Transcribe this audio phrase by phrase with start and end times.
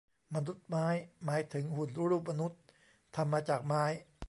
[0.35, 0.87] มนุษย์ไม้
[1.25, 2.59] หมายถึงหุ่นรูปมนุษย์
[3.15, 3.83] ทำมาจากไม้